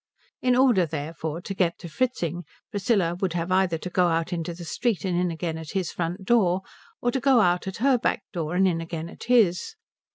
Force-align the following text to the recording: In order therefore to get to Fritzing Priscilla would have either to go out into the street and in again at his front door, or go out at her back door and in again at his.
In 0.41 0.55
order 0.55 0.87
therefore 0.87 1.41
to 1.41 1.53
get 1.53 1.77
to 1.77 1.87
Fritzing 1.87 2.43
Priscilla 2.71 3.13
would 3.13 3.33
have 3.33 3.51
either 3.51 3.77
to 3.77 3.89
go 3.91 4.07
out 4.07 4.33
into 4.33 4.51
the 4.55 4.65
street 4.65 5.05
and 5.05 5.15
in 5.15 5.29
again 5.29 5.59
at 5.59 5.73
his 5.73 5.91
front 5.91 6.25
door, 6.25 6.61
or 7.03 7.11
go 7.11 7.39
out 7.39 7.67
at 7.67 7.77
her 7.77 7.99
back 7.99 8.23
door 8.33 8.55
and 8.55 8.67
in 8.67 8.81
again 8.81 9.09
at 9.09 9.25
his. 9.25 9.75